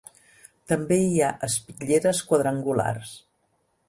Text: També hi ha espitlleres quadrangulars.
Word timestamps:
També 0.71 0.95
hi 1.01 1.19
ha 1.21 1.27
espitlleres 1.47 2.21
quadrangulars. 2.31 3.13